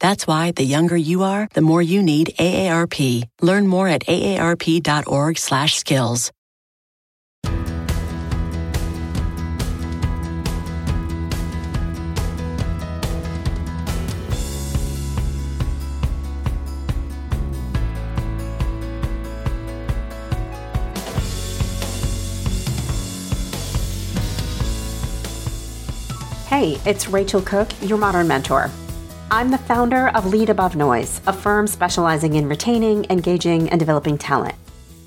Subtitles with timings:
[0.00, 3.24] That's why the younger you are, the more you need AARP.
[3.40, 6.30] Learn more at aarp.org/skills.
[26.54, 28.70] Hey, it's Rachel Cooke, your modern mentor.
[29.34, 34.16] I'm the founder of Lead Above Noise, a firm specializing in retaining, engaging, and developing
[34.16, 34.54] talent.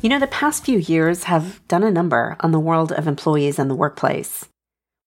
[0.00, 3.58] You know, the past few years have done a number on the world of employees
[3.58, 4.46] and the workplace.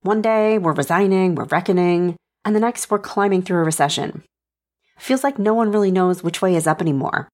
[0.01, 4.21] One day we're resigning, we're reckoning, and the next we're climbing through a recession.
[4.97, 7.29] Feels like no one really knows which way is up anymore.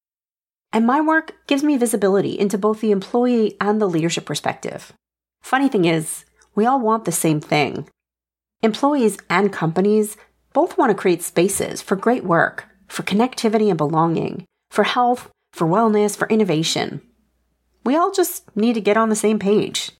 [0.71, 4.93] And my work gives me visibility into both the employee and the leadership perspective.
[5.41, 7.87] Funny thing is, we all want the same thing
[8.63, 10.17] Employees and companies
[10.53, 15.67] both want to create spaces for great work, for connectivity and belonging, for health, for
[15.67, 17.01] wellness, for innovation.
[17.83, 19.91] We all just need to get on the same page.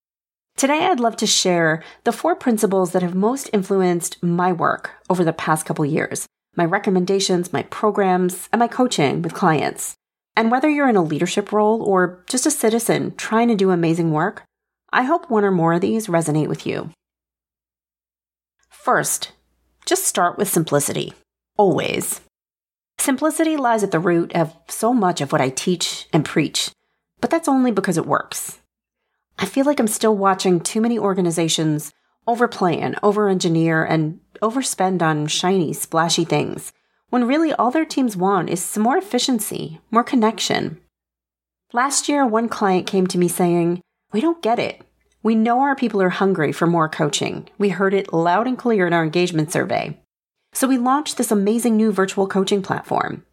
[0.58, 5.24] Today, I'd love to share the four principles that have most influenced my work over
[5.24, 9.96] the past couple years, my recommendations, my programs, and my coaching with clients.
[10.36, 14.12] And whether you're in a leadership role or just a citizen trying to do amazing
[14.12, 14.44] work,
[14.94, 16.92] I hope one or more of these resonate with you.
[18.70, 19.32] First,
[19.86, 21.14] just start with simplicity.
[21.58, 22.22] Always.
[22.98, 26.72] Simplicity lies at the root of so much of what I teach and preach,
[27.20, 28.60] but that's only because it works.
[29.40, 31.92] I feel like I'm still watching too many organizations
[32.28, 36.72] overplay and over engineer and overspend on shiny, splashy things,
[37.10, 40.80] when really all their teams want is some more efficiency, more connection.
[41.74, 43.82] Last year, one client came to me saying,
[44.14, 44.82] We don't get it.
[45.24, 47.48] We know our people are hungry for more coaching.
[47.60, 50.00] We heard it loud and clear in our engagement survey.
[50.54, 53.24] So we launched this amazing new virtual coaching platform.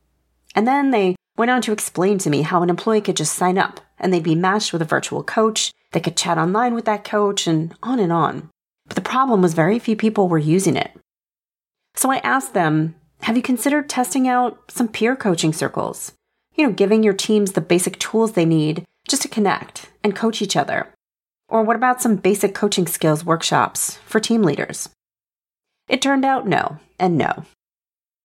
[0.55, 3.57] And then they went on to explain to me how an employee could just sign
[3.57, 5.73] up and they'd be matched with a virtual coach.
[5.93, 8.51] They could chat online with that coach and on and on.
[8.87, 10.93] But the problem was very few people were using it.
[11.95, 16.13] So I asked them, have you considered testing out some peer coaching circles?
[16.55, 20.43] You know, giving your teams the basic tools they need just to connect and coach
[20.43, 20.93] each other.
[21.49, 24.91] Or what about some basic coaching skills workshops for team leaders?
[25.89, 27.45] It turned out no, and no.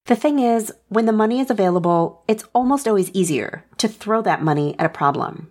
[0.06, 4.44] The thing is, when the money is available, it's almost always easier to throw that
[4.44, 5.50] money at a problem.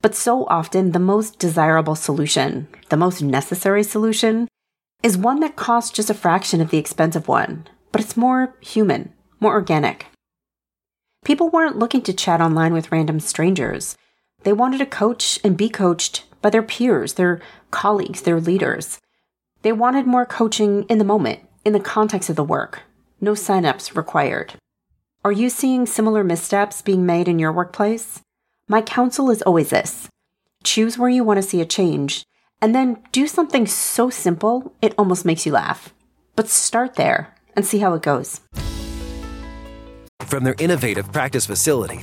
[0.00, 4.46] But so often, the most desirable solution, the most necessary solution,
[5.02, 9.12] is one that costs just a fraction of the expensive one, but it's more human,
[9.40, 10.06] more organic.
[11.24, 13.96] People weren't looking to chat online with random strangers.
[14.44, 19.00] They wanted to coach and be coached by their peers, their colleagues, their leaders.
[19.62, 22.82] They wanted more coaching in the moment, in the context of the work.
[23.20, 24.54] No signups required.
[25.24, 28.20] Are you seeing similar missteps being made in your workplace?
[28.68, 30.08] My counsel is always this
[30.64, 32.24] choose where you want to see a change,
[32.60, 35.92] and then do something so simple it almost makes you laugh.
[36.36, 38.40] But start there and see how it goes.
[40.26, 42.02] From their innovative practice facility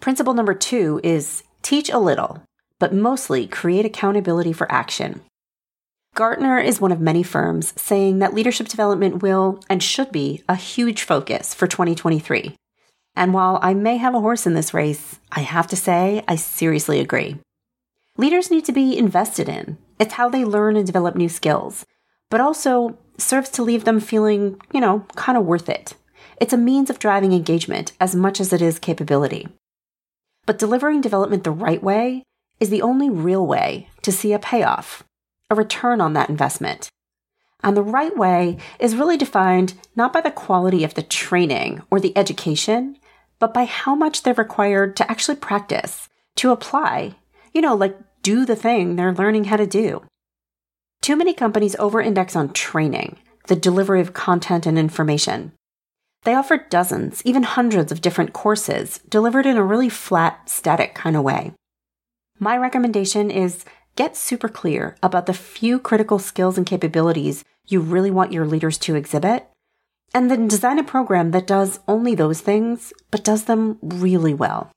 [0.00, 2.42] Principle number 2 is teach a little,
[2.78, 5.20] but mostly create accountability for action.
[6.14, 10.54] Gartner is one of many firms saying that leadership development will and should be a
[10.54, 12.54] huge focus for 2023.
[13.16, 16.36] And while I may have a horse in this race, I have to say I
[16.36, 17.38] seriously agree.
[18.16, 19.78] Leaders need to be invested in.
[19.98, 21.84] It's how they learn and develop new skills,
[22.30, 25.94] but also serves to leave them feeling, you know, kind of worth it.
[26.40, 29.48] It's a means of driving engagement as much as it is capability.
[30.48, 32.22] But delivering development the right way
[32.58, 35.04] is the only real way to see a payoff,
[35.50, 36.88] a return on that investment.
[37.62, 42.00] And the right way is really defined not by the quality of the training or
[42.00, 42.96] the education,
[43.38, 47.16] but by how much they're required to actually practice, to apply,
[47.52, 50.02] you know, like do the thing they're learning how to do.
[51.02, 53.18] Too many companies over index on training,
[53.48, 55.52] the delivery of content and information.
[56.24, 61.16] They offer dozens, even hundreds of different courses delivered in a really flat, static kind
[61.16, 61.52] of way.
[62.38, 63.64] My recommendation is
[63.96, 68.78] get super clear about the few critical skills and capabilities you really want your leaders
[68.78, 69.48] to exhibit,
[70.14, 74.70] and then design a program that does only those things, but does them really well.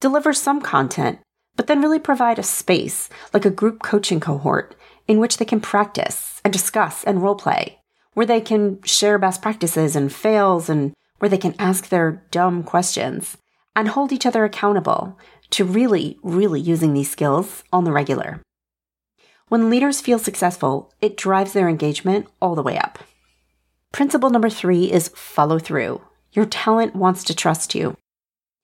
[0.00, 1.20] Deliver some content
[1.56, 4.76] but then really provide a space, like a group coaching cohort,
[5.08, 7.78] in which they can practice and discuss and role play,
[8.16, 12.64] where they can share best practices and fails and where they can ask their dumb
[12.64, 13.36] questions
[13.76, 15.18] and hold each other accountable
[15.50, 18.40] to really, really using these skills on the regular.
[19.48, 22.98] When leaders feel successful, it drives their engagement all the way up.
[23.92, 26.00] Principle number three is follow through.
[26.32, 27.96] Your talent wants to trust you.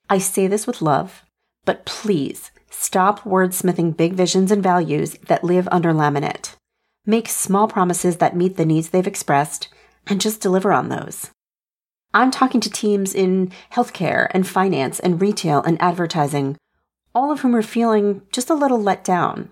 [0.09, 1.23] I say this with love,
[1.65, 6.57] but please Stop wordsmithing big visions and values that live under laminate.
[7.05, 9.69] Make small promises that meet the needs they've expressed
[10.07, 11.31] and just deliver on those.
[12.15, 16.57] I'm talking to teams in healthcare and finance and retail and advertising,
[17.15, 19.51] all of whom are feeling just a little let down.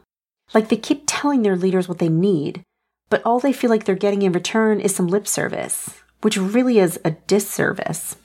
[0.54, 2.62] Like they keep telling their leaders what they need,
[3.08, 6.78] but all they feel like they're getting in return is some lip service, which really
[6.78, 8.16] is a disservice.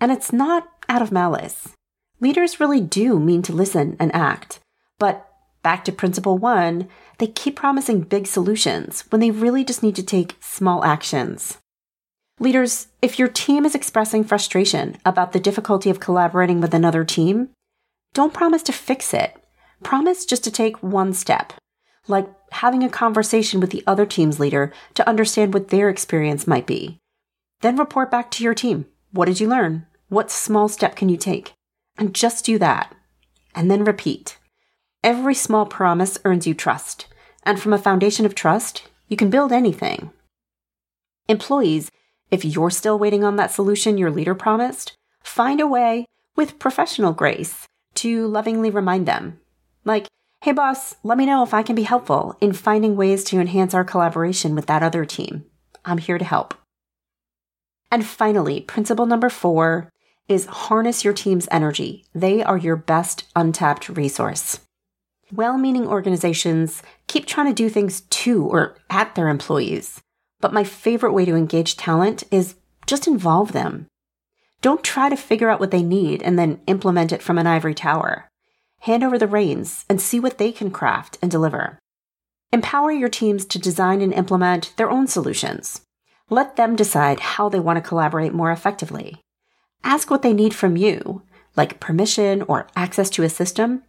[0.00, 1.74] And it's not out of malice.
[2.20, 4.58] Leaders really do mean to listen and act.
[4.98, 5.31] But
[5.62, 6.88] back to principle one,
[7.18, 11.58] they keep promising big solutions when they really just need to take small actions.
[12.40, 17.50] Leaders, if your team is expressing frustration about the difficulty of collaborating with another team,
[18.14, 19.36] don't promise to fix it.
[19.82, 21.52] Promise just to take one step,
[22.08, 26.66] like having a conversation with the other team's leader to understand what their experience might
[26.66, 26.98] be.
[27.60, 28.86] Then report back to your team.
[29.12, 29.86] What did you learn?
[30.08, 31.52] What small step can you take?
[31.96, 32.94] And just do that.
[33.54, 34.38] And then repeat.
[35.04, 37.06] Every small promise earns you trust.
[37.44, 40.10] And from a foundation of trust, you can build anything.
[41.28, 41.90] Employees,
[42.30, 46.06] if you're still waiting on that solution your leader promised, find a way,
[46.36, 47.66] with professional grace,
[47.96, 49.40] to lovingly remind them.
[49.84, 50.06] Like,
[50.42, 53.74] hey boss, let me know if I can be helpful in finding ways to enhance
[53.74, 55.44] our collaboration with that other team.
[55.84, 56.54] I'm here to help.
[57.90, 59.90] And finally, principle number four
[60.28, 62.06] is harness your team's energy.
[62.14, 64.60] They are your best untapped resource.
[65.34, 70.02] Well meaning organizations keep trying to do things to or at their employees.
[70.42, 73.86] But my favorite way to engage talent is just involve them.
[74.60, 77.74] Don't try to figure out what they need and then implement it from an ivory
[77.74, 78.28] tower.
[78.80, 81.78] Hand over the reins and see what they can craft and deliver.
[82.52, 85.80] Empower your teams to design and implement their own solutions.
[86.28, 89.22] Let them decide how they want to collaborate more effectively.
[89.82, 91.22] Ask what they need from you,
[91.56, 93.82] like permission or access to a system,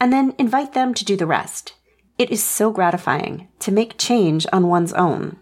[0.00, 1.74] and then invite them to do the rest.
[2.16, 5.36] It is so gratifying to make change on one's own.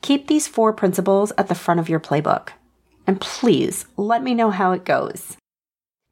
[0.00, 2.50] Keep these four principles at the front of your playbook.
[3.06, 5.36] And please let me know how it goes.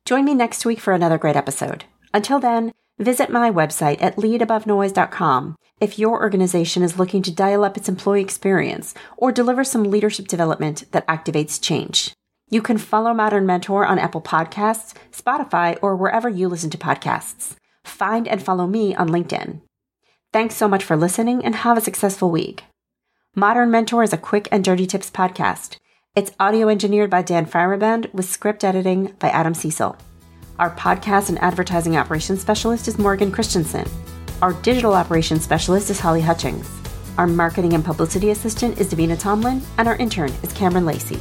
[0.04, 1.84] Join me next week for another great episode.
[2.12, 7.76] Until then, visit my website at leadabovenoise.com if your organization is looking to dial up
[7.76, 12.12] its employee experience or deliver some leadership development that activates change.
[12.52, 17.54] You can follow Modern Mentor on Apple Podcasts, Spotify, or wherever you listen to podcasts.
[17.84, 19.60] Find and follow me on LinkedIn.
[20.32, 22.64] Thanks so much for listening and have a successful week.
[23.36, 25.76] Modern Mentor is a quick and dirty tips podcast.
[26.16, 29.96] It's audio engineered by Dan Feierabend with script editing by Adam Cecil.
[30.58, 33.88] Our podcast and advertising operations specialist is Morgan Christensen.
[34.42, 36.68] Our digital operations specialist is Holly Hutchings.
[37.16, 41.20] Our marketing and publicity assistant is Davina Tomlin, and our intern is Cameron Lacey.